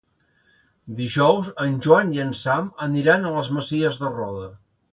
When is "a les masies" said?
3.27-4.05